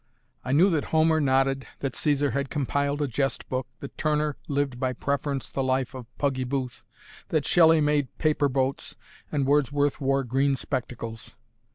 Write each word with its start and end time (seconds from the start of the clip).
I 0.43 0.51
knew 0.51 0.71
that 0.71 0.85
Homer 0.85 1.21
nodded, 1.21 1.67
that 1.81 1.95
Caesar 1.95 2.31
had 2.31 2.49
compiled 2.49 3.03
a 3.03 3.07
jest 3.07 3.47
book, 3.49 3.67
that 3.81 3.99
Turner 3.99 4.35
lived 4.47 4.79
by 4.79 4.93
preference 4.93 5.47
the 5.47 5.61
life 5.63 5.93
of 5.93 6.07
Puggy 6.17 6.43
Booth, 6.43 6.87
that 7.29 7.45
Shelley 7.45 7.81
made 7.81 8.17
paper 8.17 8.49
boats, 8.49 8.95
and 9.31 9.45
Wordsworth 9.45 10.01
wore 10.01 10.23
green 10.23 10.55
spectacles! 10.55 11.35